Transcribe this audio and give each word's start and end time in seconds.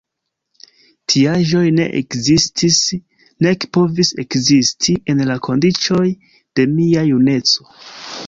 Tiaĵoj 1.11 1.65
ne 1.79 1.83
ekzistis, 1.99 2.79
nek 3.47 3.67
povis 3.77 4.11
ekzisti 4.25 4.95
en 5.15 5.21
la 5.27 5.35
kondiĉoj 5.49 6.09
de 6.61 6.65
mia 6.73 7.05
juneco. 7.11 7.71